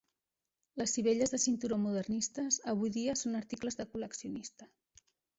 Les 0.81 0.93
sivelles 0.99 1.33
de 1.33 1.39
cinturó 1.43 1.77
modernistes 1.83 2.57
avui 2.73 2.91
dia 2.95 3.15
són 3.21 3.37
articles 3.41 3.77
de 3.81 3.85
col·leccionista. 3.91 4.69